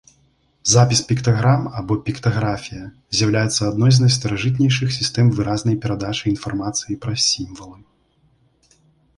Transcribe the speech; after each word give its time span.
Запіс 0.69 1.01
піктаграм 1.09 1.67
або 1.81 1.93
піктаграфія 2.07 2.85
з'яўляецца 3.19 3.61
адной 3.71 3.91
з 3.97 4.05
найстаражытнейшых 4.05 4.89
сістэм 4.97 5.29
выразнай 5.41 5.75
перадачы 5.85 6.23
інфармацыі 6.33 6.99
праз 7.05 7.19
сімвалы. 7.33 7.77